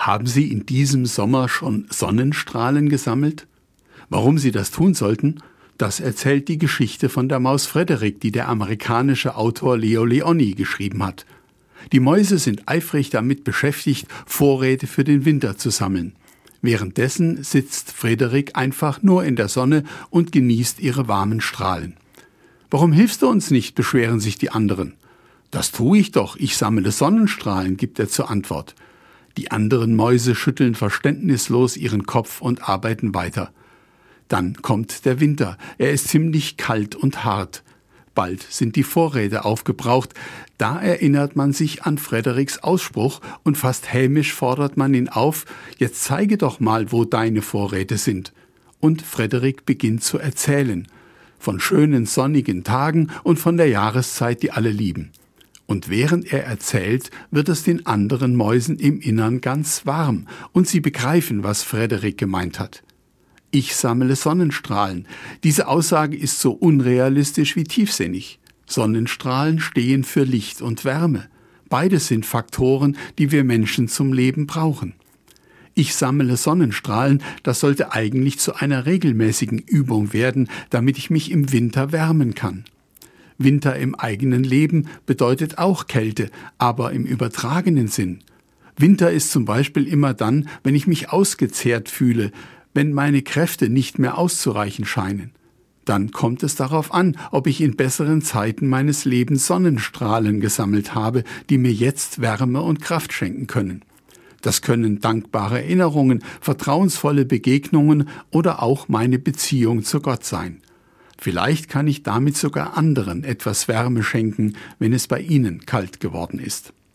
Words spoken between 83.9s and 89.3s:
eigenen Leben bedeutet auch Kälte, aber im übertragenen Sinn. Winter ist